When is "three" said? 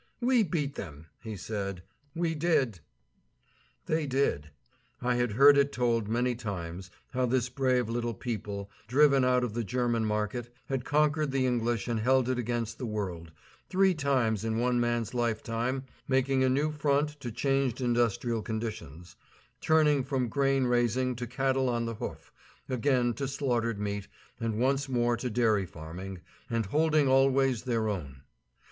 13.69-13.93